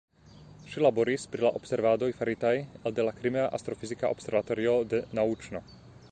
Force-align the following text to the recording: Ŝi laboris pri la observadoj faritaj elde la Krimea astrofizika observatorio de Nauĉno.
Ŝi 0.69 0.81
laboris 0.83 1.25
pri 1.33 1.43
la 1.45 1.51
observadoj 1.59 2.09
faritaj 2.21 2.53
elde 2.91 3.05
la 3.09 3.13
Krimea 3.19 3.43
astrofizika 3.59 4.11
observatorio 4.17 4.73
de 4.95 5.03
Nauĉno. 5.21 5.63